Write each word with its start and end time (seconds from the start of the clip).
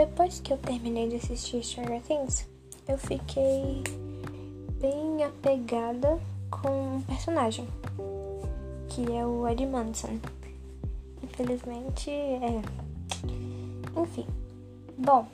depois 0.00 0.40
que 0.40 0.50
eu 0.50 0.56
terminei 0.56 1.10
de 1.10 1.16
assistir 1.16 1.62
Stranger 1.62 2.00
Things, 2.00 2.48
eu 2.88 2.96
fiquei 2.96 3.84
bem 4.80 5.22
apegada 5.22 6.18
com 6.50 6.96
um 6.96 7.02
personagem, 7.02 7.68
que 8.88 9.02
é 9.14 9.26
o 9.26 9.46
Eddie 9.46 9.66
Munson. 9.66 10.18
Infelizmente, 11.22 12.10
é. 12.10 12.62
Enfim. 13.94 14.26
Bom. 14.96 15.26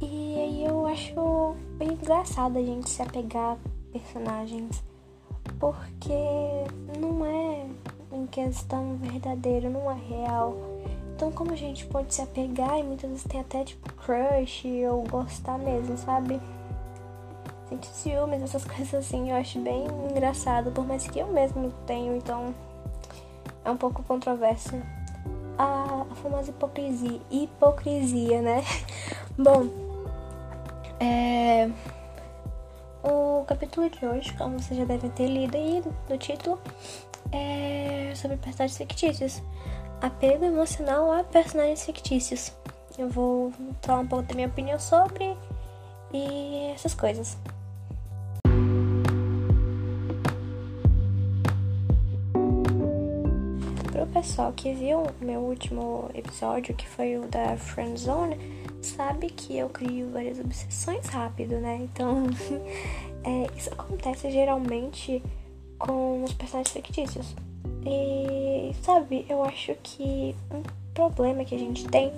E 0.00 0.40
aí 0.40 0.64
eu 0.64 0.84
acho 0.88 1.54
bem 1.78 1.92
engraçado 1.92 2.58
a 2.58 2.62
gente 2.62 2.90
se 2.90 3.02
apegar 3.02 3.52
a 3.52 3.58
personagens, 3.92 4.82
porque 5.60 6.12
não 6.98 7.24
é 7.24 7.66
em 8.10 8.26
questão 8.26 8.96
verdadeira, 8.96 9.70
não 9.70 9.88
é 9.88 9.94
real. 9.94 10.56
Então, 11.22 11.30
como 11.30 11.52
a 11.52 11.56
gente 11.56 11.86
pode 11.86 12.12
se 12.12 12.20
apegar 12.20 12.80
e 12.80 12.82
muitas 12.82 13.08
vezes 13.08 13.24
tem 13.24 13.40
até 13.40 13.62
tipo 13.62 13.92
crush 13.92 14.64
ou 14.90 15.04
gostar 15.04 15.56
mesmo, 15.56 15.96
sabe? 15.96 16.40
Sente 17.68 17.86
ciúmes, 17.86 18.42
essas 18.42 18.64
coisas 18.66 18.92
assim, 18.92 19.30
eu 19.30 19.36
acho 19.36 19.60
bem 19.60 19.86
engraçado, 20.10 20.72
por 20.72 20.84
mais 20.84 21.06
que 21.06 21.20
eu 21.20 21.28
mesmo 21.28 21.72
tenho, 21.86 22.16
então 22.16 22.52
é 23.64 23.70
um 23.70 23.76
pouco 23.76 24.02
controverso. 24.02 24.74
A, 25.56 26.04
a 26.10 26.14
famosa 26.16 26.50
hipocrisia, 26.50 27.20
hipocrisia, 27.30 28.42
né? 28.42 28.64
Bom, 29.38 29.68
é, 30.98 31.70
o 33.04 33.44
capítulo 33.44 33.88
de 33.88 34.04
hoje, 34.04 34.32
como 34.32 34.58
vocês 34.58 34.76
já 34.76 34.84
devem 34.84 35.10
ter 35.10 35.28
lido 35.28 35.56
aí 35.56 35.84
no 36.10 36.18
título, 36.18 36.58
é 37.30 38.12
sobre 38.16 38.36
personagens 38.38 38.76
fictícios 38.76 39.40
apego 40.02 40.44
emocional 40.44 41.12
a 41.12 41.22
personagens 41.22 41.84
fictícios. 41.84 42.52
Eu 42.98 43.08
vou 43.08 43.52
falar 43.80 44.00
um 44.00 44.06
pouco 44.06 44.26
da 44.26 44.34
minha 44.34 44.48
opinião 44.48 44.78
sobre 44.78 45.36
e 46.12 46.72
essas 46.74 46.92
coisas. 46.92 47.38
Pro 53.92 54.06
pessoal 54.12 54.52
que 54.52 54.74
viu 54.74 55.06
meu 55.20 55.40
último 55.40 56.10
episódio, 56.12 56.74
que 56.74 56.88
foi 56.88 57.16
o 57.16 57.28
da 57.28 57.56
Friend 57.56 57.98
Zone, 57.98 58.36
sabe 58.82 59.30
que 59.30 59.56
eu 59.56 59.68
crio 59.68 60.10
várias 60.10 60.40
obsessões 60.40 61.06
rápido, 61.06 61.60
né? 61.60 61.76
Então, 61.76 62.24
é, 63.22 63.56
isso 63.56 63.72
acontece 63.72 64.32
geralmente 64.32 65.22
com 65.78 66.24
os 66.24 66.34
personagens 66.34 66.72
fictícios. 66.72 67.34
E 67.84 68.74
sabe, 68.82 69.26
eu 69.28 69.42
acho 69.42 69.74
que 69.82 70.34
um 70.50 70.62
problema 70.94 71.44
que 71.44 71.54
a 71.54 71.58
gente 71.58 71.86
tem 71.88 72.12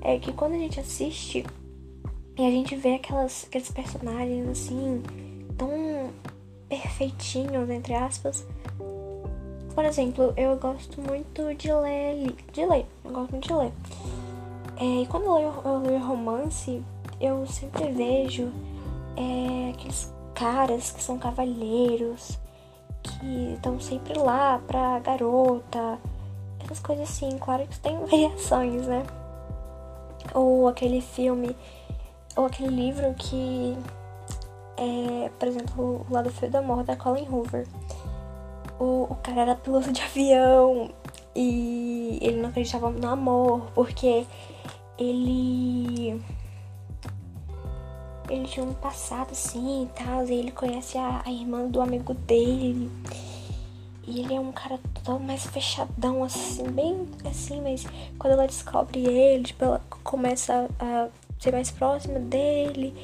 é 0.00 0.18
que 0.18 0.32
quando 0.32 0.54
a 0.54 0.58
gente 0.58 0.80
assiste 0.80 1.44
e 2.36 2.46
a 2.46 2.50
gente 2.50 2.74
vê 2.76 2.94
aquelas, 2.94 3.44
aqueles 3.46 3.70
personagens 3.70 4.48
assim, 4.48 5.02
tão 5.56 6.10
perfeitinhos, 6.68 7.68
entre 7.68 7.94
aspas. 7.94 8.46
Por 9.74 9.84
exemplo, 9.84 10.32
eu 10.36 10.56
gosto 10.56 11.00
muito 11.00 11.54
de 11.54 11.72
ler. 11.72 12.34
De 12.52 12.64
ler, 12.64 12.86
eu 13.04 13.10
gosto 13.10 13.30
muito 13.32 13.48
de 13.48 13.54
ler. 13.54 13.72
É, 14.78 15.02
e 15.02 15.06
quando 15.06 15.24
eu 15.24 15.34
leio, 15.34 15.52
eu 15.64 15.78
leio 15.78 15.98
romance, 16.04 16.82
eu 17.20 17.46
sempre 17.46 17.90
vejo 17.92 18.50
é, 19.16 19.70
aqueles 19.70 20.12
caras 20.34 20.90
que 20.90 21.02
são 21.02 21.18
cavalheiros 21.18 22.38
que 23.02 23.54
estão 23.54 23.80
sempre 23.80 24.18
lá 24.18 24.60
pra 24.66 24.98
garota, 25.00 25.98
essas 26.64 26.80
coisas 26.80 27.08
assim. 27.08 27.38
Claro 27.38 27.66
que 27.66 27.78
tem 27.80 27.98
variações, 28.06 28.86
né? 28.86 29.04
Ou 30.34 30.68
aquele 30.68 31.00
filme, 31.00 31.56
ou 32.36 32.46
aquele 32.46 32.68
livro 32.68 33.12
que 33.14 33.76
é, 34.76 35.30
por 35.38 35.48
exemplo, 35.48 36.06
o 36.08 36.12
Lado 36.12 36.30
Fio 36.30 36.50
do 36.50 36.58
Amor 36.58 36.84
da 36.84 36.96
Colin 36.96 37.28
Hoover. 37.28 37.66
O, 38.78 39.06
o 39.10 39.14
cara 39.22 39.42
era 39.42 39.54
piloto 39.54 39.92
de 39.92 40.02
avião 40.02 40.90
e 41.34 42.18
ele 42.20 42.40
não 42.40 42.48
acreditava 42.48 42.90
no 42.90 43.08
amor 43.08 43.70
porque 43.74 44.26
ele 44.98 46.20
ele 48.32 48.46
tinha 48.46 48.64
um 48.64 48.72
passado 48.72 49.32
assim 49.32 49.84
e 49.84 49.86
tal, 50.02 50.24
e 50.24 50.32
ele 50.32 50.50
conhece 50.50 50.96
a, 50.96 51.22
a 51.24 51.30
irmã 51.30 51.66
do 51.66 51.80
amigo 51.80 52.14
dele. 52.14 52.90
E 54.06 54.20
ele 54.20 54.34
é 54.34 54.40
um 54.40 54.50
cara 54.50 54.80
tão 55.04 55.18
mais 55.18 55.46
fechadão, 55.46 56.24
assim, 56.24 56.64
bem 56.70 57.08
assim, 57.24 57.60
mas 57.60 57.86
quando 58.18 58.32
ela 58.32 58.46
descobre 58.46 59.00
ele, 59.00 59.44
tipo, 59.44 59.64
ela 59.64 59.80
começa 60.02 60.68
a 60.78 61.08
ser 61.38 61.52
mais 61.52 61.70
próxima 61.70 62.18
dele, 62.18 62.94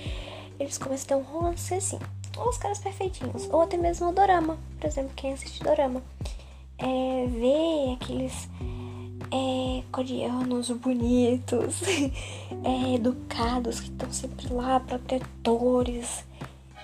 eles 0.59 0.79
começam 0.79 1.19
a 1.19 1.21
ter 1.21 1.29
um 1.29 1.33
romance 1.33 1.75
assim. 1.75 1.99
Ou 2.37 2.49
os 2.49 2.59
caras 2.59 2.79
perfeitinhos, 2.79 3.49
ou 3.51 3.63
até 3.63 3.77
mesmo 3.77 4.09
o 4.09 4.13
dorama, 4.13 4.59
por 4.81 4.87
exemplo, 4.87 5.13
quem 5.15 5.33
assiste 5.33 5.63
dorama. 5.63 6.03
É, 6.79 7.27
ver 7.27 7.95
aqueles 7.95 8.49
é, 9.31 9.83
coreanos 9.91 10.71
bonitos, 10.71 11.83
é, 12.65 12.95
educados, 12.95 13.81
que 13.81 13.91
estão 13.91 14.13
sempre 14.13 14.53
lá, 14.53 14.81
protetores. 14.81 16.25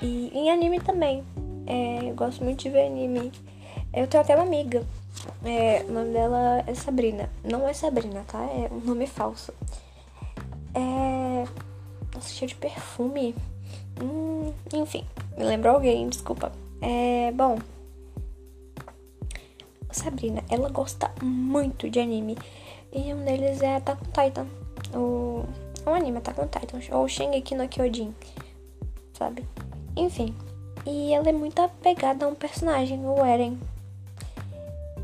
E 0.03 0.31
em 0.35 0.51
anime 0.51 0.81
também. 0.81 1.25
É, 1.67 2.11
eu 2.11 2.15
gosto 2.15 2.45
muito 2.45 2.63
de 2.63 2.71
ver 2.71 2.87
anime. 2.87 3.33
Eu 3.93 4.07
tenho 4.07 4.23
até 4.23 4.35
uma 4.35 4.45
amiga. 4.45 4.85
É, 5.45 5.85
o 5.89 5.93
nome 5.93 6.13
dela 6.13 6.63
é 6.67 6.75
Sabrina. 6.75 7.31
Não 7.43 7.67
é 7.67 7.73
Sabrina, 7.73 8.25
tá? 8.27 8.43
É 8.43 8.69
um 8.73 8.81
nome 8.81 9.07
falso. 9.07 9.53
É. 10.75 11.45
Nossa, 12.15 12.29
cheio 12.29 12.49
de 12.49 12.55
perfume. 12.57 13.35
Hum, 14.03 14.53
enfim, 14.73 15.07
me 15.37 15.45
lembrou 15.45 15.75
alguém, 15.75 16.09
desculpa. 16.09 16.53
É. 16.81 17.33
Bom. 17.33 17.59
Sabrina, 19.95 20.43
ela 20.51 20.69
gosta 20.69 21.11
muito 21.23 21.89
de 21.89 22.01
anime. 22.01 22.37
E 22.93 23.13
um 23.13 23.25
deles 23.25 23.63
é 23.63 23.77
Attack 23.77 24.01
on 24.03 24.25
Titan. 24.25 24.47
O, 24.95 25.45
o 25.87 25.91
anime 25.91 26.19
Attack 26.19 26.41
on 26.41 26.47
Titan. 26.49 26.97
Ou 26.97 27.09
Shingeki 27.09 27.55
no 27.55 27.69
Kyojin. 27.69 28.15
Sabe? 29.13 29.47
Enfim. 29.97 30.35
E 30.87 31.13
ela 31.15 31.29
é 31.29 31.33
muito 31.33 31.61
apegada 31.61 32.27
a 32.27 32.29
um 32.29 32.35
personagem, 32.35 33.01
o 33.05 33.25
Eren. 33.25 33.59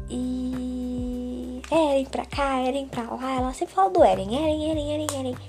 E... 0.08 1.62
Eren 1.70 2.04
pra 2.06 2.26
cá, 2.26 2.60
Eren 2.60 2.86
pra 2.88 3.04
lá. 3.14 3.36
Ela 3.36 3.54
sempre 3.54 3.74
fala 3.74 3.90
do 3.90 4.04
Eren. 4.04 4.34
Eren, 4.34 4.70
Eren, 4.70 4.92
Eren, 4.92 5.18
Eren. 5.18 5.36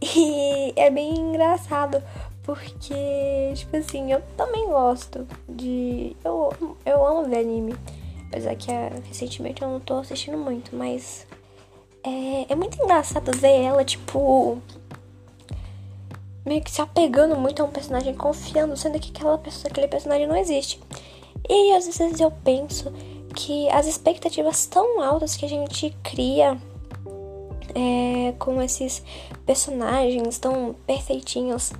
E 0.00 0.72
é 0.76 0.90
bem 0.90 1.12
engraçado. 1.12 2.02
Porque, 2.44 3.52
tipo 3.54 3.76
assim, 3.76 4.12
eu 4.12 4.22
também 4.36 4.66
gosto 4.68 5.26
de... 5.48 6.16
Eu, 6.24 6.50
eu 6.86 7.06
amo 7.06 7.28
ver 7.28 7.40
anime. 7.40 7.74
Apesar 8.28 8.54
que 8.56 8.70
é, 8.70 8.92
recentemente 9.06 9.62
eu 9.62 9.68
não 9.68 9.80
tô 9.80 9.94
assistindo 9.94 10.36
muito, 10.36 10.76
mas 10.76 11.26
é, 12.04 12.52
é 12.52 12.54
muito 12.54 12.80
engraçado 12.80 13.36
ver 13.36 13.62
ela, 13.62 13.84
tipo, 13.84 14.58
meio 16.44 16.62
que 16.62 16.70
se 16.70 16.80
apegando 16.80 17.36
muito 17.36 17.62
a 17.62 17.64
um 17.64 17.70
personagem, 17.70 18.14
confiando, 18.14 18.76
sendo 18.76 18.98
que 18.98 19.10
aquela 19.10 19.38
pessoa, 19.38 19.70
aquele 19.70 19.88
personagem 19.88 20.26
não 20.26 20.36
existe. 20.36 20.80
E 21.48 21.72
às 21.74 21.86
vezes 21.86 22.20
eu 22.20 22.30
penso 22.30 22.92
que 23.34 23.68
as 23.70 23.86
expectativas 23.86 24.66
tão 24.66 25.00
altas 25.00 25.36
que 25.36 25.44
a 25.44 25.48
gente 25.48 25.96
cria 26.02 26.58
é, 27.74 28.32
com 28.38 28.60
esses 28.60 29.02
personagens 29.46 30.38
tão 30.38 30.74
perfeitinhos 30.86 31.72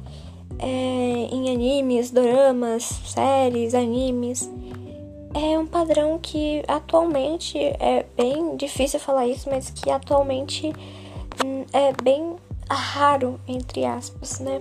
é, 0.59 0.67
em 0.67 1.51
animes, 1.55 2.11
doramas, 2.11 2.85
séries, 2.85 3.75
animes 3.75 4.49
é 5.39 5.59
um 5.59 5.67
padrão 5.67 6.19
que 6.19 6.63
atualmente 6.67 7.59
é 7.59 8.05
bem 8.17 8.57
difícil 8.57 8.99
falar 8.99 9.27
isso, 9.27 9.49
mas 9.51 9.71
que 9.71 9.91
atualmente 9.91 10.73
hum, 11.45 11.65
é 11.73 11.93
bem 12.03 12.37
raro, 12.69 13.41
entre 13.47 13.85
aspas, 13.85 14.41
né? 14.41 14.61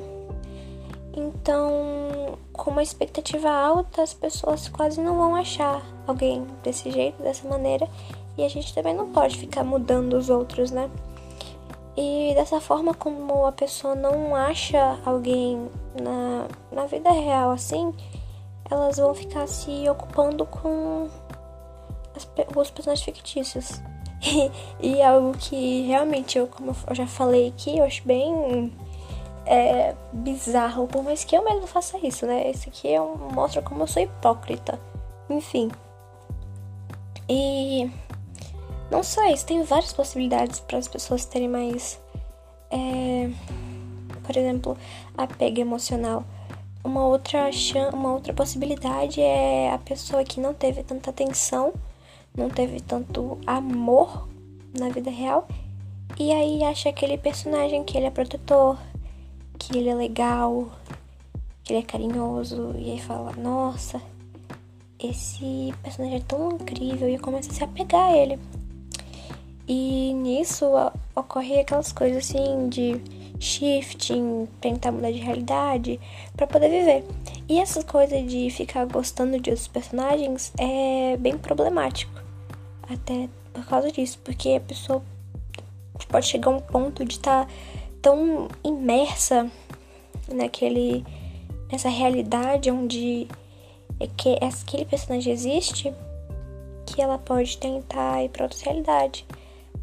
Então, 1.15 2.38
com 2.53 2.69
uma 2.69 2.83
expectativa 2.83 3.50
alta, 3.50 4.03
as 4.03 4.13
pessoas 4.13 4.69
quase 4.69 5.01
não 5.01 5.18
vão 5.18 5.35
achar 5.35 5.81
alguém 6.06 6.45
desse 6.63 6.91
jeito, 6.91 7.21
dessa 7.23 7.47
maneira, 7.47 7.89
e 8.38 8.45
a 8.45 8.50
gente 8.50 8.73
também 8.73 8.94
não 8.94 9.12
pode 9.12 9.38
ficar 9.38 9.63
mudando 9.63 10.13
os 10.13 10.30
outros, 10.30 10.69
né? 10.69 10.89
E 11.97 12.33
dessa 12.35 12.62
forma, 12.62 12.94
como 12.94 13.47
a 13.47 13.51
pessoa 13.51 13.95
não 13.95 14.35
acha 14.35 15.00
alguém 15.03 15.68
na, 16.00 16.47
na 16.71 16.85
vida 16.85 17.09
real 17.12 17.50
assim, 17.50 17.91
elas 18.69 18.98
vão 18.98 19.14
ficar 19.14 19.48
se 19.48 19.88
ocupando 19.90 20.46
com 20.46 21.10
as, 22.16 22.28
os 22.56 22.69
personagens 22.69 23.04
fictícios. 23.04 23.81
e 24.81 25.02
algo 25.02 25.38
que 25.38 25.88
realmente 25.88 26.38
eu, 26.38 26.48
como 26.48 26.75
eu 26.88 26.96
já 26.96 27.06
falei 27.06 27.50
aqui, 27.50 27.78
eu 27.78 27.86
acho 27.86 28.06
bem 28.06 28.74
é, 29.46 29.96
bizarro, 30.12 30.88
por 30.88 31.04
mais 31.04 31.24
que 31.24 31.36
eu 31.36 31.44
mesmo 31.44 31.68
faça 31.68 31.98
isso, 32.06 32.25
né? 32.25 32.50
Esse 32.50 32.69
aqui 32.69 32.92
é 32.92 33.02
um, 33.02 33.16
mostra 33.31 33.62
como 33.62 33.84
eu 33.84 33.88
sou 33.88 34.02
hipócrita. 34.02 34.80
Enfim. 35.30 35.72
E 37.30 37.92
não 38.90 39.04
só 39.04 39.25
isso, 39.28 39.46
tem 39.46 39.64
várias 39.64 39.94
possibilidades 39.94 40.60
para 40.60 40.78
as 40.78 40.88
pessoas 40.88 41.25
terem 41.25 41.50
mais 41.50 42.00
é, 42.72 43.30
por 44.24 44.36
exemplo, 44.36 44.78
apego 45.18 45.60
emocional. 45.60 46.24
Uma 46.88 47.06
outra, 47.06 47.50
uma 47.92 48.13
outra 48.13 48.34
possibilidade 48.34 49.19
é 49.19 49.74
a 49.74 49.78
pessoa 49.78 50.24
que 50.24 50.39
não 50.39 50.54
teve 50.54 50.84
tanta 50.84 51.10
atenção, 51.10 51.74
não 52.34 52.50
teve 52.50 52.80
tanto 52.80 53.38
amor 53.45 54.30
na 54.74 54.88
vida 54.88 55.12
real, 55.12 55.50
e 56.18 56.31
aí 56.31 56.63
acha 56.63 56.88
aquele 56.88 57.18
personagem 57.18 57.84
que 57.84 57.98
ele 57.98 58.06
é 58.06 58.10
protetor, 58.10 58.78
que 59.60 59.78
ele 59.78 59.89
é 59.89 59.95
legal, 59.95 60.72
que 61.62 61.74
ele 61.74 61.80
é 61.80 61.84
carinhoso, 61.84 62.74
e 62.78 62.92
aí 62.92 63.01
fala, 63.01 63.33
nossa, 63.33 64.01
esse 64.98 65.74
personagem 65.83 66.19
é 66.19 66.24
tão 66.25 66.54
incrível, 66.54 67.10
e 67.10 67.19
começa 67.19 67.51
a 67.51 67.54
se 67.54 67.66
apegar 67.66 68.12
a 68.12 68.18
ele. 68.18 68.40
E 69.68 70.13
nisso 70.13 70.66
ocorre 71.13 71.60
aquelas 71.60 71.92
coisas 71.92 72.30
assim 72.30 72.69
de 72.69 73.01
shifting, 73.39 74.48
tentar 74.60 74.92
mudar 74.92 75.12
de 75.12 75.19
realidade 75.19 76.00
para 76.36 76.48
poder 76.48 76.69
viver. 76.69 77.04
E 77.48 77.60
essas 77.60 77.84
coisas 77.84 78.25
de 78.30 78.50
ficar 78.50 78.86
gostando 78.86 79.39
de 79.39 79.50
outros 79.50 79.68
personagens 79.68 80.51
é 80.57 81.18
bem 81.18 81.38
problemático. 81.38 82.12
Até 82.89 83.30
por 83.54 83.66
causa 83.66 83.92
disso, 83.92 84.19
porque 84.24 84.50
a 84.50 84.60
pessoa 84.60 85.01
pode 86.10 86.28
chegar 86.28 86.51
a 86.51 86.56
um 86.56 86.60
ponto 86.60 87.04
de 87.04 87.13
estar 87.13 87.45
tá 87.45 87.51
tão 88.01 88.48
imersa 88.63 89.50
naquele 90.31 91.04
nessa 91.72 91.90
realidade 91.90 92.72
onde 92.72 93.28
é 94.00 94.07
que 94.07 94.38
aquele 94.42 94.86
personagem 94.86 95.33
existe 95.33 95.94
que 96.86 97.01
ela 97.01 97.18
pode 97.18 97.57
tentar 97.57 98.24
ir 98.24 98.30
para 98.30 98.44
outra 98.44 98.57
realidade 98.63 99.25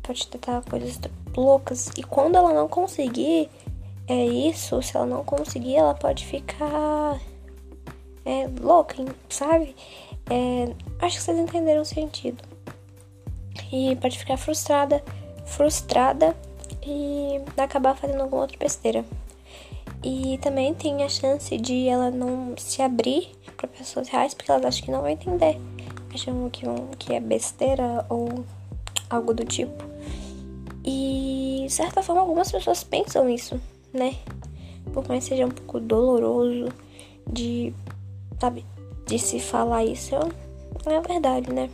pode 0.02 0.26
tentar 0.28 0.62
coisas 0.62 0.98
loucas. 1.36 1.90
E 1.96 2.02
quando 2.02 2.36
ela 2.36 2.52
não 2.52 2.68
conseguir 2.68 3.48
é 4.06 4.24
isso, 4.24 4.82
se 4.82 4.96
ela 4.96 5.06
não 5.06 5.24
conseguir, 5.24 5.76
ela 5.76 5.94
pode 5.94 6.26
ficar 6.26 7.18
é, 8.24 8.48
louca, 8.60 8.96
sabe? 9.30 9.74
É, 10.28 10.74
acho 11.00 11.16
que 11.16 11.22
vocês 11.22 11.38
entenderam 11.38 11.82
o 11.82 11.86
sentido. 11.86 12.42
E 13.72 13.96
pode 13.96 14.18
ficar 14.18 14.36
frustrada, 14.36 15.02
frustrada 15.46 16.36
e 16.82 17.40
acabar 17.56 17.96
fazendo 17.96 18.20
alguma 18.20 18.42
outra 18.42 18.58
besteira. 18.58 19.04
E 20.02 20.38
também 20.42 20.74
tem 20.74 21.02
a 21.02 21.08
chance 21.08 21.56
de 21.56 21.88
ela 21.88 22.10
não 22.10 22.54
se 22.58 22.82
abrir 22.82 23.30
para 23.56 23.66
pessoas 23.66 24.08
reais 24.08 24.34
porque 24.34 24.50
elas 24.50 24.66
acham 24.66 24.84
que 24.84 24.90
não 24.90 25.00
vão 25.00 25.08
entender. 25.08 25.58
Acham 26.12 26.50
que, 26.50 26.66
que 26.98 27.14
é 27.14 27.20
besteira 27.20 28.04
ou 28.10 28.44
algo 29.08 29.32
do 29.32 29.44
tipo. 29.46 29.93
E, 30.84 31.64
de 31.66 31.72
certa 31.72 32.02
forma, 32.02 32.20
algumas 32.20 32.52
pessoas 32.52 32.84
pensam 32.84 33.28
isso, 33.28 33.60
né? 33.92 34.16
Por 34.92 35.06
mais 35.08 35.24
seja 35.24 35.46
um 35.46 35.50
pouco 35.50 35.80
doloroso 35.80 36.68
de, 37.26 37.72
sabe, 38.38 38.66
de 39.06 39.18
se 39.18 39.40
falar 39.40 39.84
isso, 39.84 40.14
é 40.86 41.00
verdade, 41.00 41.50
né? 41.52 41.70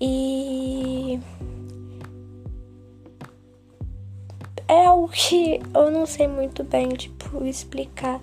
E 0.00 1.20
é 4.66 4.86
algo 4.86 5.08
que 5.08 5.60
eu 5.74 5.90
não 5.90 6.04
sei 6.04 6.28
muito 6.28 6.64
bem, 6.64 6.88
tipo, 6.88 7.44
explicar. 7.44 8.20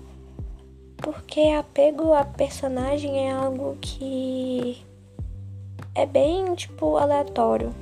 Porque 0.98 1.40
apego 1.58 2.12
a 2.12 2.24
personagem 2.24 3.28
é 3.28 3.32
algo 3.32 3.76
que 3.80 4.84
é 5.94 6.06
bem, 6.06 6.54
tipo, 6.54 6.96
aleatório. 6.96 7.74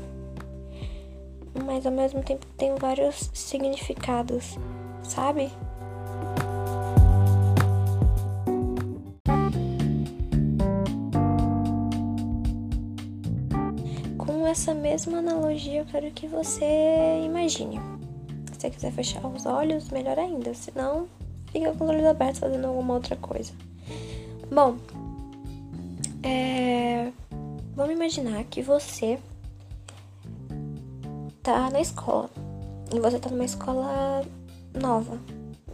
Mas 1.74 1.84
ao 1.84 1.90
mesmo 1.90 2.22
tempo 2.22 2.46
tem 2.56 2.72
vários 2.76 3.32
significados, 3.34 4.56
sabe? 5.02 5.50
Com 14.16 14.46
essa 14.46 14.72
mesma 14.72 15.18
analogia, 15.18 15.80
eu 15.80 15.86
quero 15.86 16.12
que 16.12 16.28
você 16.28 16.64
imagine. 17.26 17.80
Se 18.46 18.60
você 18.60 18.70
quiser 18.70 18.92
fechar 18.92 19.26
os 19.26 19.44
olhos, 19.44 19.90
melhor 19.90 20.16
ainda. 20.16 20.54
Se 20.54 20.70
não, 20.76 21.08
fica 21.46 21.72
com 21.72 21.82
os 21.86 21.90
olhos 21.90 22.06
abertos 22.06 22.38
fazendo 22.38 22.68
alguma 22.68 22.94
outra 22.94 23.16
coisa. 23.16 23.52
Bom, 24.48 24.76
é 26.22 27.10
Vamos 27.74 27.96
imaginar 27.96 28.44
que 28.44 28.62
você 28.62 29.18
tá 31.44 31.68
na 31.68 31.78
escola 31.78 32.30
e 32.92 32.98
você 32.98 33.18
tá 33.18 33.28
numa 33.28 33.44
escola 33.44 34.24
nova. 34.72 35.18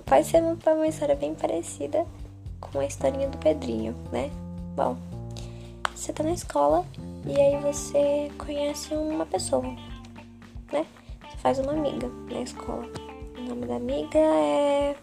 Vai 0.05 0.25
ser 0.25 0.43
uma, 0.43 0.59
uma 0.67 0.87
história 0.89 1.15
bem 1.15 1.33
parecida 1.33 2.05
com 2.61 2.81
a 2.81 2.85
historinha 2.85 3.29
do 3.29 3.39
Pedrinho, 3.39 3.95
né? 4.11 4.31
Bom, 4.75 4.97
você 5.95 6.13
tá 6.13 6.25
na 6.25 6.33
escola 6.33 6.85
e 7.25 7.41
aí 7.41 7.57
você 7.61 8.33
conhece 8.37 8.93
uma 8.95 9.25
pessoa, 9.25 9.63
né? 10.73 10.85
Você 11.23 11.37
faz 11.39 11.61
uma 11.61 11.71
amiga 11.71 12.09
na 12.33 12.41
escola. 12.41 12.91
O 13.39 13.41
nome 13.41 13.67
da 13.67 13.77
amiga 13.77 14.19
é. 14.19 14.97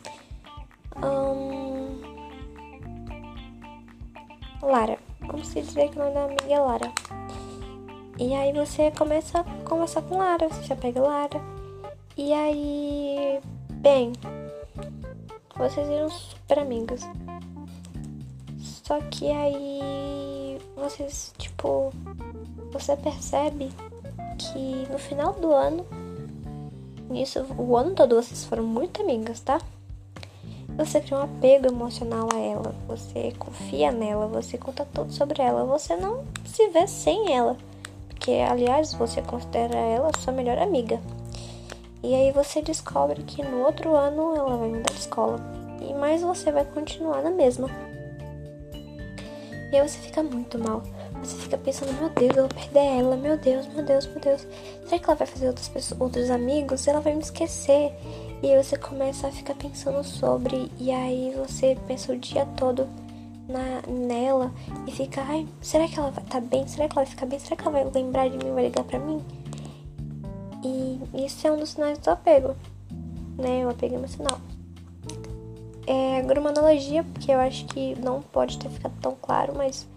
Um, 0.97 2.01
Lara. 4.61 4.99
Vamos 5.21 5.53
dizer 5.53 5.89
que 5.89 5.95
o 5.97 5.99
nome 5.99 6.13
da 6.13 6.25
amiga 6.25 6.53
é 6.53 6.59
Lara. 6.59 6.93
E 8.19 8.33
aí 8.33 8.51
você 8.51 8.89
começa 8.91 9.41
a 9.41 9.43
conversar 9.63 10.01
com 10.01 10.17
Lara, 10.17 10.47
você 10.47 10.63
já 10.63 10.75
pega 10.75 10.99
Lara. 10.99 11.39
E 12.17 12.33
aí, 12.33 13.39
bem, 13.73 14.11
vocês 15.55 15.87
viram 15.87 16.09
super 16.09 16.57
amigas. 16.57 17.01
Só 18.59 18.99
que 19.11 19.29
aí 19.29 20.57
vocês, 20.75 21.31
tipo, 21.37 21.93
você 22.71 22.95
percebe 22.95 23.69
que 24.39 24.87
no 24.91 24.97
final 24.97 25.33
do 25.33 25.51
ano, 25.51 25.85
nisso, 27.09 27.45
o 27.55 27.77
ano 27.77 27.93
todo 27.93 28.15
vocês 28.15 28.45
foram 28.45 28.63
muito 28.63 29.01
amigas, 29.01 29.41
tá? 29.41 29.59
Você 30.75 31.01
cria 31.01 31.17
um 31.17 31.23
apego 31.23 31.67
emocional 31.67 32.29
a 32.33 32.37
ela, 32.37 32.73
você 32.87 33.31
confia 33.37 33.91
nela, 33.91 34.27
você 34.27 34.57
conta 34.57 34.87
tudo 34.93 35.11
sobre 35.11 35.41
ela, 35.41 35.65
você 35.65 35.95
não 35.95 36.23
se 36.45 36.67
vê 36.69 36.87
sem 36.87 37.33
ela, 37.33 37.57
porque 38.27 38.41
aliás 38.41 38.93
você 38.93 39.21
considera 39.21 39.77
ela 39.77 40.11
sua 40.19 40.33
melhor 40.33 40.57
amiga. 40.57 40.99
E 42.03 42.13
aí 42.13 42.29
você 42.33 42.61
descobre 42.61 43.23
que 43.23 43.41
no 43.41 43.63
outro 43.63 43.95
ano 43.95 44.35
ela 44.35 44.57
vai 44.57 44.67
mudar 44.67 44.91
de 44.91 44.99
escola, 44.99 45.39
e 45.79 45.93
mais 45.93 46.23
você 46.23 46.51
vai 46.51 46.65
continuar 46.65 47.21
na 47.21 47.31
mesma. 47.31 47.69
E 49.71 49.77
aí 49.77 49.87
você 49.87 49.97
fica 49.99 50.21
muito 50.21 50.59
mal. 50.59 50.83
Você 51.23 51.37
fica 51.37 51.57
pensando, 51.57 51.93
meu 51.93 52.09
Deus, 52.09 52.35
eu 52.35 52.47
vou 52.47 52.53
perder 52.53 52.99
ela, 52.99 53.15
meu 53.15 53.37
Deus, 53.37 53.65
meu 53.67 53.85
Deus, 53.85 54.05
meu 54.07 54.19
Deus. 54.19 54.45
Será 54.85 54.99
que 54.99 55.05
ela 55.05 55.15
vai 55.15 55.27
fazer 55.27 55.47
outras 55.47 55.69
pessoas, 55.69 56.01
outros 56.01 56.29
amigos? 56.29 56.85
Ela 56.85 56.99
vai 56.99 57.13
me 57.13 57.21
esquecer. 57.21 57.93
E 58.43 58.51
aí 58.51 58.61
você 58.61 58.75
começa 58.75 59.27
a 59.27 59.31
ficar 59.31 59.55
pensando 59.55 60.03
sobre, 60.03 60.69
e 60.77 60.91
aí 60.91 61.33
você 61.37 61.77
pensa 61.87 62.11
o 62.11 62.17
dia 62.17 62.45
todo 62.57 62.89
na, 63.47 63.81
nela 63.87 64.51
e 64.85 64.91
fica, 64.91 65.21
ai, 65.21 65.47
será 65.61 65.87
que 65.87 65.97
ela 65.97 66.11
tá 66.11 66.39
bem? 66.39 66.67
Será 66.67 66.87
que 66.87 66.97
ela 66.97 67.05
vai 67.05 67.11
ficar 67.11 67.25
bem? 67.25 67.39
Será 67.39 67.55
que 67.55 67.61
ela 67.61 67.71
vai 67.71 67.91
lembrar 67.91 68.29
de 68.29 68.37
mim, 68.37 68.53
vai 68.53 68.65
ligar 68.65 68.83
pra 68.83 68.99
mim? 68.99 69.23
E 70.63 71.25
isso 71.25 71.47
é 71.47 71.51
um 71.51 71.57
dos 71.57 71.69
sinais 71.69 71.97
do 71.99 72.09
apego, 72.09 72.55
né? 73.37 73.65
O 73.65 73.69
apego 73.69 73.95
emocional. 73.95 74.39
É, 75.85 76.19
agora 76.19 76.41
uma 76.41 76.49
analogia, 76.49 77.03
porque 77.03 77.31
eu 77.31 77.39
acho 77.39 77.65
que 77.65 77.95
não 78.01 78.21
pode 78.21 78.59
ter 78.59 78.69
ficado 78.69 78.93
tão 79.01 79.15
claro, 79.21 79.53
mas 79.55 79.87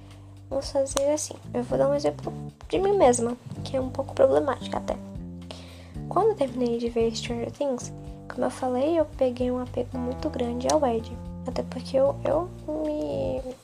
vamos 0.49 0.71
fazer 0.71 1.11
assim. 1.11 1.35
Eu 1.53 1.65
vou 1.65 1.77
dar 1.77 1.89
um 1.89 1.95
exemplo 1.95 2.33
de 2.69 2.79
mim 2.79 2.97
mesma, 2.97 3.37
que 3.65 3.77
é 3.77 3.81
um 3.81 3.91
pouco 3.91 4.15
problemática 4.15 4.79
até. 4.79 4.97
Quando 6.09 6.29
eu 6.29 6.37
terminei 6.37 6.79
de 6.79 6.89
ver 6.89 7.15
Stranger 7.15 7.51
Things, 7.51 7.93
como 8.33 8.47
eu 8.47 8.51
falei, 8.51 8.99
eu 8.99 9.05
peguei 9.05 9.51
um 9.51 9.59
apego 9.59 9.99
muito 9.99 10.31
grande 10.31 10.69
ao 10.73 10.87
Ed. 10.87 11.11
Até 11.47 11.63
porque 11.65 11.97
eu, 11.97 12.15
eu 12.25 12.49
me. 12.85 13.10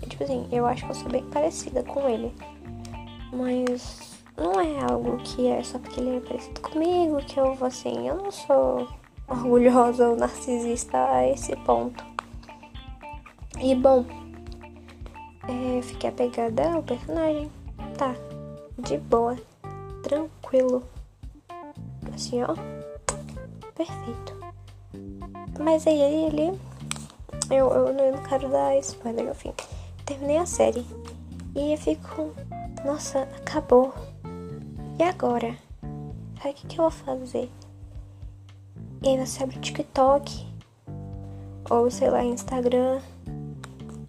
Tipo 0.09 0.25
assim, 0.25 0.49
eu 0.52 0.66
acho 0.66 0.85
que 0.85 0.90
eu 0.90 0.95
sou 0.95 1.09
bem 1.09 1.25
parecida 1.25 1.83
com 1.83 2.09
ele. 2.09 2.33
Mas 3.33 4.21
não 4.37 4.61
é 4.61 4.81
algo 4.90 5.16
que 5.19 5.47
é 5.47 5.62
só 5.62 5.78
porque 5.78 6.00
ele 6.00 6.16
é 6.16 6.21
parecido 6.21 6.61
comigo 6.61 7.16
que 7.25 7.38
eu 7.38 7.55
vou 7.55 7.69
assim. 7.69 8.07
Eu 8.07 8.16
não 8.16 8.31
sou 8.31 8.88
orgulhosa 9.28 10.09
ou 10.09 10.16
narcisista 10.16 10.99
a 11.11 11.28
esse 11.28 11.57
ponto. 11.57 12.05
E 13.61 13.75
bom, 13.75 14.05
é, 15.49 15.83
fiquei 15.83 16.11
apegada 16.11 16.73
ao 16.73 16.83
personagem. 16.83 17.50
Tá, 17.97 18.14
de 18.78 18.99
boa, 18.99 19.37
tranquilo. 20.02 20.83
Assim, 22.14 22.43
ó, 22.43 22.55
perfeito. 23.75 24.37
Mas 25.59 25.87
aí 25.87 26.00
ele. 26.00 26.59
Eu, 27.50 27.71
eu 27.71 28.12
não 28.12 28.23
quero 28.25 28.49
dar 28.49 28.76
spoiler 28.78 29.25
no 29.25 29.35
fim. 29.35 29.52
Terminei 30.06 30.38
a 30.38 30.46
série. 30.46 30.86
E 31.54 31.72
eu 31.72 31.78
fico. 31.78 32.32
Nossa, 32.84 33.22
acabou. 33.36 33.92
E 34.98 35.02
agora? 35.02 35.56
Sabe 36.40 36.50
o 36.50 36.54
que, 36.54 36.66
que 36.68 36.78
eu 36.78 36.84
vou 36.84 36.90
fazer? 36.90 37.50
E 39.02 39.08
aí 39.08 39.26
você 39.26 39.42
abre 39.42 39.58
o 39.58 39.60
TikTok, 39.60 40.46
ou 41.68 41.90
sei 41.90 42.08
lá, 42.08 42.25
Instagram, 42.25 43.00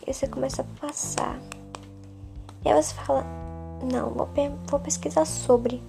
e 0.05 0.13
você 0.13 0.27
começa 0.27 0.61
a 0.61 0.65
passar. 0.79 1.39
E 2.63 2.69
aí 2.69 2.81
você 2.81 2.93
fala, 2.93 3.25
não, 3.91 4.11
vou, 4.11 4.27
pe 4.27 4.49
vou 4.67 4.79
pesquisar 4.79 5.25
sobre. 5.25 5.81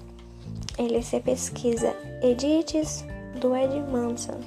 Ele 0.78 1.02
você 1.02 1.20
pesquisa 1.20 1.94
edits 2.22 3.04
do 3.40 3.54
Ed 3.54 3.78
Manson, 3.82 4.40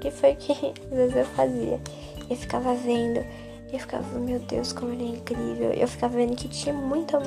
que 0.00 0.10
foi 0.10 0.34
que 0.34 0.52
às 0.92 0.96
vezes 0.96 1.16
eu 1.16 1.24
fazia. 1.24 1.80
Eu 2.28 2.36
ficava 2.36 2.74
vendo, 2.74 3.24
eu 3.72 3.78
ficava, 3.80 4.18
meu 4.18 4.38
Deus, 4.40 4.72
como 4.72 4.92
ele 4.92 5.04
é 5.04 5.08
incrível. 5.08 5.70
Eu 5.72 5.88
ficava 5.88 6.16
vendo 6.16 6.36
que 6.36 6.48
tinha 6.48 6.74
muita 6.74 7.18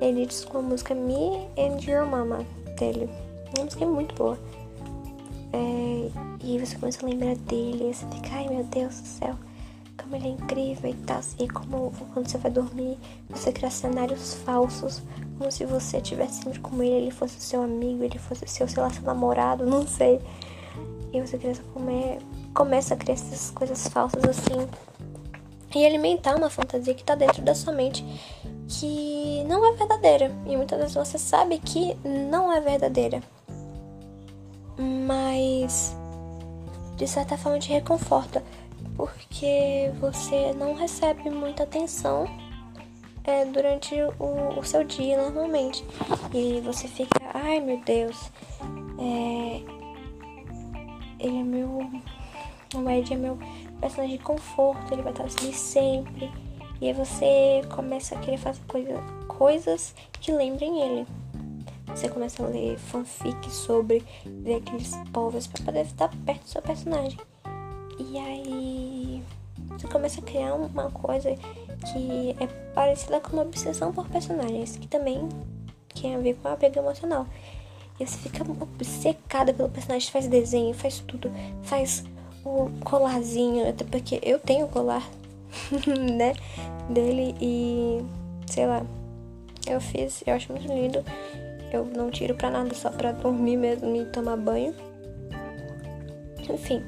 edits 0.00 0.44
com 0.44 0.58
a 0.58 0.62
música 0.62 0.94
Me 0.94 1.48
and 1.56 1.78
Your 1.88 2.06
Mama 2.06 2.44
dele. 2.78 3.08
Uma 3.56 3.64
música 3.64 3.86
muito 3.86 4.14
boa. 4.14 4.38
É, 5.52 6.10
e 6.42 6.58
você 6.58 6.76
começa 6.76 7.04
a 7.04 7.08
lembrar 7.08 7.36
dele, 7.36 7.90
e 7.90 7.94
você 7.94 8.04
fica, 8.06 8.34
ai 8.34 8.48
meu 8.48 8.64
Deus 8.64 9.00
do 9.00 9.06
céu, 9.06 9.36
como 10.02 10.16
ele 10.16 10.26
é 10.26 10.30
incrível 10.30 10.90
e 10.90 10.94
tal. 10.94 11.20
E 11.38 11.48
como 11.48 11.92
quando 12.12 12.28
você 12.28 12.38
vai 12.38 12.50
dormir, 12.50 12.98
você 13.30 13.52
cria 13.52 13.70
cenários 13.70 14.34
falsos, 14.34 15.00
como 15.38 15.50
se 15.52 15.64
você 15.64 15.98
estivesse 15.98 16.42
sempre 16.42 16.58
com 16.58 16.82
ele, 16.82 16.96
ele 16.96 17.10
fosse 17.12 17.40
seu 17.40 17.62
amigo, 17.62 18.02
ele 18.02 18.18
fosse 18.18 18.46
seu, 18.48 18.66
sei 18.66 18.82
lá, 18.82 18.90
seu 18.90 19.02
namorado, 19.04 19.64
não 19.64 19.86
sei. 19.86 20.20
E 21.12 21.20
você 21.20 21.38
começa 21.38 21.62
a 21.62 21.72
comer, 21.72 22.18
começa 22.52 22.94
a 22.94 22.96
criar 22.96 23.14
essas 23.14 23.52
coisas 23.52 23.86
falsas 23.86 24.24
assim. 24.24 24.68
E 25.74 25.84
alimentar 25.84 26.36
uma 26.36 26.48
fantasia 26.48 26.94
que 26.94 27.02
tá 27.02 27.14
dentro 27.14 27.42
da 27.42 27.54
sua 27.54 27.72
mente 27.72 28.04
que 28.68 29.44
não 29.48 29.66
é 29.66 29.72
verdadeira. 29.76 30.30
E 30.46 30.56
muitas 30.56 30.78
vezes 30.78 30.94
você 30.94 31.18
sabe 31.18 31.58
que 31.58 31.96
não 32.04 32.52
é 32.52 32.60
verdadeira 32.60 33.20
mas 34.78 35.96
de 36.96 37.06
certa 37.06 37.36
forma 37.36 37.58
te 37.58 37.70
reconforta, 37.70 38.42
porque 38.96 39.90
você 40.00 40.52
não 40.52 40.74
recebe 40.74 41.28
muita 41.30 41.64
atenção 41.64 42.26
é, 43.24 43.44
durante 43.44 43.94
o, 44.18 44.58
o, 44.58 44.64
seu 44.64 44.84
dia 44.84 45.20
normalmente. 45.20 45.84
E 46.32 46.60
você 46.60 46.86
fica, 46.86 47.20
ai 47.32 47.60
meu 47.60 47.80
Deus, 47.80 48.30
é, 48.98 49.62
ele 51.18 51.38
é 51.38 51.42
meu. 51.42 51.90
O 52.74 52.90
Ed 52.90 53.12
é 53.12 53.16
meu 53.16 53.38
personagem 53.84 54.16
de 54.16 54.24
conforto, 54.24 54.94
ele 54.94 55.02
vai 55.02 55.12
estar 55.12 55.24
ali 55.24 55.52
sempre. 55.52 56.32
E 56.80 56.88
aí 56.88 56.92
você 56.94 57.62
começa 57.74 58.14
a 58.14 58.18
querer 58.18 58.38
fazer 58.38 58.60
coisa, 58.66 58.94
coisas 59.28 59.94
que 60.20 60.32
lembrem 60.32 60.80
ele. 60.80 61.06
Você 61.88 62.08
começa 62.08 62.42
a 62.42 62.48
ler 62.48 62.78
fanfic 62.78 63.50
sobre 63.50 64.02
aqueles 64.56 64.96
povos 65.12 65.46
para 65.46 65.62
poder 65.62 65.84
estar 65.84 66.08
perto 66.24 66.44
do 66.44 66.48
seu 66.48 66.62
personagem. 66.62 67.18
E 67.98 68.18
aí 68.18 69.22
você 69.68 69.86
começa 69.86 70.20
a 70.20 70.24
criar 70.24 70.54
uma 70.54 70.90
coisa 70.90 71.34
que 71.92 72.34
é 72.40 72.46
parecida 72.74 73.20
com 73.20 73.34
uma 73.34 73.42
obsessão 73.42 73.92
por 73.92 74.08
personagens, 74.08 74.78
que 74.78 74.88
também 74.88 75.28
tem 75.94 76.14
a 76.14 76.18
ver 76.18 76.36
com 76.36 76.48
a 76.48 76.54
apego 76.54 76.78
emocional. 76.78 77.26
E 78.00 78.06
você 78.06 78.16
fica 78.16 78.42
obcecada 78.42 79.52
pelo 79.52 79.68
personagem, 79.68 80.10
faz 80.10 80.26
desenho, 80.26 80.72
faz 80.72 81.00
tudo, 81.00 81.30
faz 81.62 82.02
o 82.44 82.70
colarzinho, 82.84 83.68
até 83.68 83.84
porque 83.84 84.20
eu 84.22 84.38
tenho 84.38 84.66
o 84.66 84.68
colar, 84.68 85.08
né, 86.16 86.34
dele 86.88 87.34
e 87.40 88.04
sei 88.46 88.66
lá, 88.66 88.84
eu 89.66 89.80
fiz, 89.80 90.22
eu 90.26 90.34
acho 90.34 90.52
muito 90.52 90.66
lindo 90.66 91.02
eu 91.74 91.84
não 91.84 92.10
tiro 92.10 92.34
pra 92.34 92.50
nada, 92.50 92.72
só 92.74 92.90
pra 92.90 93.12
dormir 93.12 93.56
mesmo 93.56 93.94
e 93.96 94.04
tomar 94.06 94.36
banho. 94.36 94.74
Enfim. 96.48 96.82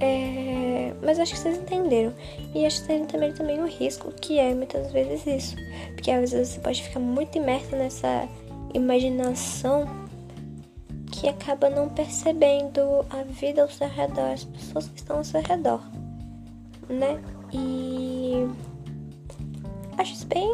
É... 0.00 0.92
Mas 1.02 1.18
acho 1.18 1.32
que 1.32 1.38
vocês 1.38 1.58
entenderam. 1.58 2.14
E 2.54 2.64
acho 2.64 2.80
que 2.80 2.86
vocês 2.86 3.02
entenderam 3.02 3.34
também 3.34 3.60
o 3.60 3.66
risco 3.66 4.12
que 4.12 4.38
é 4.38 4.54
muitas 4.54 4.92
vezes 4.92 5.26
isso. 5.26 5.56
Porque 5.94 6.10
às 6.10 6.30
vezes 6.30 6.50
você 6.50 6.60
pode 6.60 6.82
ficar 6.82 7.00
muito 7.00 7.36
imerso 7.36 7.74
nessa 7.74 8.28
imaginação 8.72 9.99
que 11.20 11.28
acaba 11.28 11.68
não 11.68 11.86
percebendo 11.86 13.04
a 13.10 13.22
vida 13.24 13.60
ao 13.60 13.68
seu 13.68 13.86
redor, 13.86 14.32
as 14.32 14.44
pessoas 14.44 14.88
que 14.88 15.00
estão 15.00 15.18
ao 15.18 15.24
seu 15.24 15.42
redor, 15.42 15.82
né? 16.88 17.22
E 17.52 18.48
acho 19.98 20.14
isso 20.14 20.26
bem, 20.26 20.50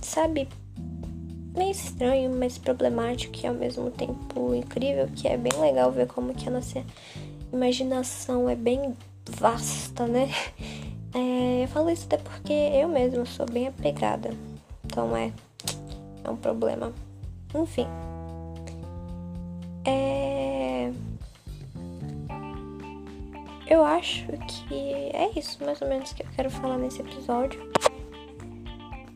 sabe, 0.00 0.48
meio 1.52 1.72
estranho, 1.72 2.32
mas 2.32 2.56
problemático 2.58 3.36
e 3.42 3.46
ao 3.48 3.54
mesmo 3.54 3.90
tempo 3.90 4.54
incrível, 4.54 5.08
que 5.16 5.26
é 5.26 5.36
bem 5.36 5.60
legal 5.60 5.90
ver 5.90 6.06
como 6.06 6.32
que 6.32 6.48
a 6.48 6.52
nossa 6.52 6.84
imaginação 7.52 8.48
é 8.48 8.54
bem 8.54 8.94
vasta, 9.28 10.06
né? 10.06 10.30
É, 11.14 11.64
eu 11.64 11.68
falo 11.68 11.88
isso 11.88 12.04
até 12.04 12.18
porque 12.18 12.52
eu 12.52 12.88
mesma 12.88 13.24
sou 13.24 13.46
bem 13.46 13.68
apegada, 13.68 14.34
então 14.84 15.16
é, 15.16 15.32
é 16.22 16.28
um 16.28 16.36
problema. 16.36 16.92
Enfim. 17.54 17.86
É... 19.86 20.92
Eu 23.68 23.84
acho 23.84 24.26
que 24.46 25.10
é 25.12 25.30
isso 25.36 25.64
mais 25.64 25.80
ou 25.82 25.88
menos 25.88 26.12
que 26.12 26.22
eu 26.22 26.26
quero 26.36 26.50
falar 26.50 26.78
nesse 26.78 27.00
episódio 27.00 27.60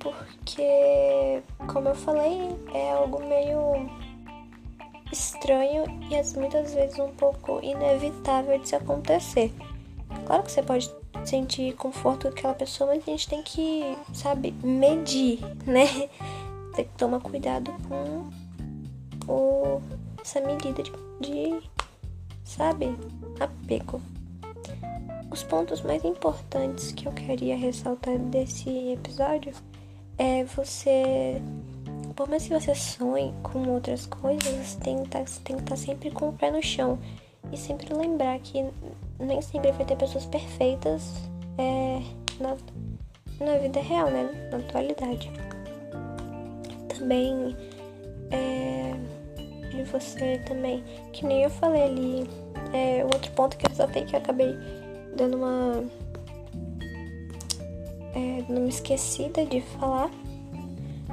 porque, 0.01 1.43
como 1.69 1.91
eu 1.91 1.95
falei, 1.95 2.59
é 2.75 2.93
algo 2.93 3.23
meio 3.23 3.89
estranho 5.13 5.85
e 6.11 6.39
muitas 6.39 6.75
vezes 6.75 6.99
um 6.99 7.11
pouco 7.11 7.61
inevitável 7.63 8.59
de 8.59 8.69
se 8.69 8.75
acontecer. 8.75 9.53
Claro 10.27 10.43
que 10.43 10.53
você 10.53 10.63
pode 10.63 10.91
sentir 11.25 11.75
conforto 11.75 12.23
com 12.23 12.29
aquela 12.29 12.55
pessoa, 12.55 12.95
mas 12.95 13.07
a 13.07 13.11
gente 13.11 13.29
tem 13.29 13.43
que, 13.43 13.97
sabe, 14.15 14.53
medir, 14.65 15.39
né? 15.67 15.87
Tem 16.75 16.85
que 16.85 16.93
tomar 16.97 17.21
cuidado 17.21 17.73
com 17.89 18.31
o, 19.29 19.83
essa 20.21 20.41
medida 20.41 20.83
de, 20.83 20.93
de, 21.21 21.63
sabe, 22.45 22.95
apego. 23.39 24.01
Os 25.31 25.43
pontos 25.43 25.83
mais 25.83 26.05
importantes 26.05 26.93
que 26.93 27.07
eu 27.07 27.13
queria 27.13 27.57
ressaltar 27.57 28.19
desse 28.19 28.69
episódio 28.93 29.53
é 30.19 30.45
você. 30.45 31.41
Por 32.17 32.29
mais 32.29 32.47
que 32.47 32.53
você 32.53 32.75
sonhe 32.75 33.33
com 33.43 33.67
outras 33.69 34.07
coisas, 34.07 34.53
você 34.53 34.79
tem 34.81 35.03
que 35.05 35.09
tá, 35.09 35.23
estar 35.23 35.57
tá 35.63 35.77
sempre 35.77 36.11
com 36.11 36.29
o 36.29 36.33
pé 36.33 36.51
no 36.51 36.63
chão. 36.63 36.99
E 37.53 37.57
sempre 37.57 37.93
lembrar 37.95 38.39
que 38.41 38.65
nem 39.19 39.41
sempre 39.41 39.73
vai 39.73 39.87
ter 39.87 39.97
pessoas 39.97 40.27
perfeitas 40.27 41.15
é, 41.57 42.03
na, 42.39 42.57
na 43.45 43.59
vida 43.59 43.81
real, 43.81 44.11
né? 44.11 44.49
Na 44.51 44.59
atualidade. 44.59 45.31
Também 46.89 47.57
é, 48.31 48.95
de 49.83 49.91
você 49.91 50.39
também, 50.47 50.83
que 51.13 51.25
nem 51.25 51.43
eu 51.43 51.51
falei 51.51 51.83
ali, 51.83 52.31
é, 52.73 53.05
outro 53.05 53.31
ponto 53.33 53.57
que 53.57 53.67
eu 53.67 53.75
só 53.75 53.87
tenho 53.87 54.07
que 54.07 54.15
eu 54.15 54.21
acabei 54.21 54.57
dando 55.17 55.37
uma 55.37 55.85
é, 58.15 58.45
não 58.49 58.63
me 58.63 58.69
esquecida 58.69 59.45
de 59.47 59.61
falar, 59.61 60.11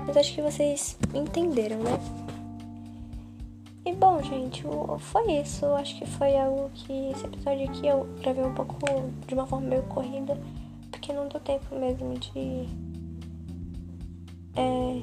mas 0.06 0.18
acho 0.18 0.34
que 0.34 0.42
vocês 0.42 0.98
entenderam, 1.14 1.78
né? 1.78 2.00
E 3.86 3.94
bom, 3.94 4.22
gente, 4.22 4.64
foi 5.00 5.32
isso. 5.32 5.66
Acho 5.68 5.98
que 5.98 6.06
foi 6.06 6.38
algo 6.38 6.70
que 6.74 6.92
esse 7.12 7.26
episódio 7.26 7.70
aqui 7.70 7.88
eu 7.88 8.06
gravei 8.22 8.44
um 8.44 8.54
pouco 8.54 8.76
de 9.26 9.34
uma 9.34 9.48
forma 9.48 9.68
meio 9.68 9.84
corrida, 9.84 10.38
porque 10.92 11.14
não 11.14 11.28
deu 11.30 11.40
tempo 11.40 11.74
mesmo 11.74 12.18
de 12.20 12.68
é, 14.56 15.02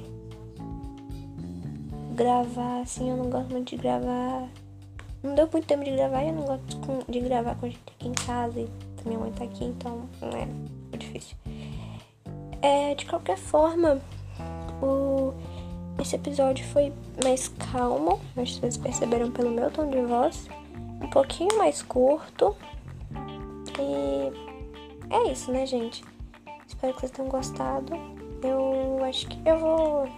gravar 2.15 2.81
assim. 2.81 3.11
Eu 3.11 3.17
não 3.17 3.31
gosto 3.31 3.51
muito 3.51 3.71
de 3.71 3.77
gravar. 3.77 4.49
Não 5.23 5.35
deu 5.35 5.49
muito 5.53 5.67
tempo 5.67 5.85
de 5.85 5.91
gravar 5.91 6.23
e 6.23 6.29
eu 6.29 6.35
não 6.35 6.43
gosto 6.43 7.05
de 7.09 7.21
gravar 7.21 7.55
com 7.57 7.67
gente 7.67 7.83
aqui 7.99 8.09
em 8.09 8.13
casa 8.13 8.61
e 8.61 8.69
minha 9.07 9.19
mãe 9.19 9.33
tá 9.33 9.45
aqui, 9.45 9.65
então 9.65 10.09
não 10.21 10.31
é 10.31 10.47
muito 10.47 10.99
difícil. 10.99 11.37
É, 12.63 12.95
de 12.95 13.05
qualquer 13.07 13.37
forma, 13.37 14.01
o, 14.83 15.35
esse 16.01 16.17
episódio 16.17 16.65
foi 16.67 16.93
mais 17.23 17.49
calmo, 17.49 18.21
acho 18.37 18.55
que 18.55 18.61
vocês 18.61 18.77
perceberam 18.77 19.31
pelo 19.31 19.51
meu 19.51 19.71
tom 19.71 19.89
de 19.89 20.01
voz, 20.01 20.49
um 21.03 21.09
pouquinho 21.11 21.57
mais 21.59 21.83
curto. 21.83 22.57
E 23.79 24.33
é 25.11 25.31
isso, 25.31 25.53
né, 25.53 25.67
gente? 25.67 26.05
Espero 26.67 26.95
que 26.95 27.01
vocês 27.01 27.13
tenham 27.13 27.31
gostado. 27.31 27.93
Eu 28.43 29.05
acho 29.05 29.27
que 29.27 29.39
eu 29.49 29.59
vou. 29.59 30.09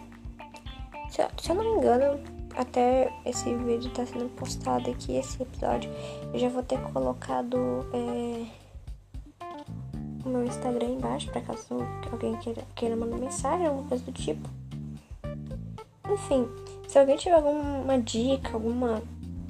Se 1.10 1.50
eu, 1.50 1.54
não 1.54 1.64
me 1.64 1.78
engano, 1.78 2.20
até 2.54 3.12
esse 3.24 3.54
vídeo 3.54 3.90
tá 3.90 4.04
sendo 4.04 4.28
postado 4.36 4.90
aqui, 4.90 5.16
esse 5.16 5.42
episódio, 5.42 5.90
eu 6.32 6.38
já 6.38 6.48
vou 6.48 6.62
ter 6.62 6.80
colocado. 6.92 7.86
É 7.92 8.66
o 10.24 10.28
meu 10.28 10.44
Instagram 10.44 10.88
embaixo, 10.88 11.30
para 11.30 11.40
caso 11.40 11.78
alguém 12.10 12.36
queira, 12.38 12.64
queira 12.74 12.96
mandar 12.96 13.16
mensagem, 13.16 13.66
alguma 13.66 13.88
coisa 13.88 14.04
do 14.04 14.12
tipo. 14.12 14.48
Enfim, 16.10 16.48
se 16.88 16.98
alguém 16.98 17.16
tiver 17.16 17.36
alguma 17.36 17.98
dica, 18.00 18.54
alguma 18.54 19.02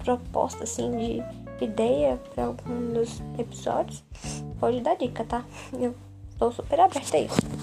proposta 0.05 0.65
assim 0.65 0.91
de 0.91 1.65
ideia 1.65 2.21
para 2.35 2.47
algum 2.47 2.93
dos 2.93 3.23
episódios, 3.39 4.05
pode 4.61 4.81
dar 4.81 4.97
dica, 4.97 5.25
tá? 5.25 5.45
Eu 5.73 5.95
estou 6.31 6.53
super 6.53 6.79
aberta 6.81 7.17
a 7.17 7.21
isso. 7.21 7.56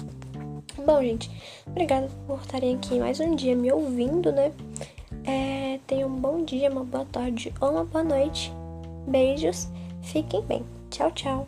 Bom, 0.84 1.00
gente, 1.02 1.30
obrigada 1.66 2.10
por 2.26 2.40
estarem 2.40 2.76
aqui 2.76 2.98
mais 2.98 3.18
um 3.18 3.34
dia 3.34 3.56
me 3.56 3.72
ouvindo, 3.72 4.30
né? 4.30 4.52
É, 5.24 5.80
tenham 5.86 6.10
um 6.10 6.20
bom 6.20 6.44
dia, 6.44 6.70
uma 6.70 6.84
boa 6.84 7.06
tarde 7.06 7.54
ou 7.58 7.70
uma 7.70 7.84
boa 7.84 8.04
noite. 8.04 8.52
Beijos, 9.08 9.68
fiquem 10.02 10.42
bem. 10.42 10.62
Tchau, 10.90 11.10
tchau. 11.12 11.46